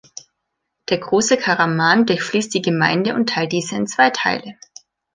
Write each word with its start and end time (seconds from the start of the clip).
Der 0.89 0.97
Große 0.97 1.37
Karaman 1.37 2.07
durchfließt 2.07 2.51
die 2.55 2.63
Gemeinde 2.63 3.13
und 3.13 3.29
teilt 3.29 3.51
diese 3.51 3.75
in 3.75 3.85
zwei 3.85 4.09
Teile. 4.09 4.57